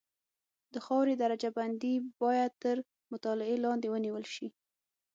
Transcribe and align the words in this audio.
د 0.73 0.75
خاورې 0.85 1.13
درجه 1.23 1.49
بندي 1.57 1.95
باید 2.21 2.51
تر 2.63 2.75
مطالعې 3.11 3.57
لاندې 3.65 3.87
ونیول 3.89 4.25
شي 4.35 4.47